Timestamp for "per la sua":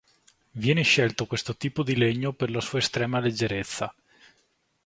2.33-2.79